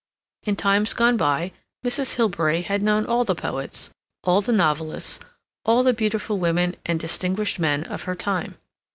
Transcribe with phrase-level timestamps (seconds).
[0.45, 1.51] In times gone by,
[1.85, 2.15] Mrs.
[2.15, 3.91] Hilbery had known all the poets,
[4.23, 5.19] all the novelists,
[5.63, 8.57] all the beautiful women and distinguished men of her time.